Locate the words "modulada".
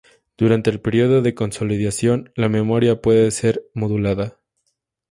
3.75-4.39